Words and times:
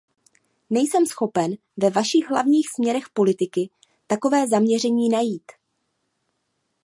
Nejsem 0.69 1.05
schopen 1.05 1.53
ve 1.77 1.89
vašich 1.89 2.29
hlavních 2.29 2.69
směrech 2.69 3.09
politiky 3.09 3.69
takové 4.07 4.47
zaměření 4.47 5.09
najít. 5.09 5.51